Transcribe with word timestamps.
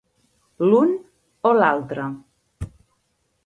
L'un 0.69 0.95
o 1.49 1.53
l'altre. 1.59 2.09